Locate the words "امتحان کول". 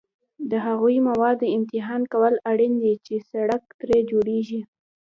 1.57-2.33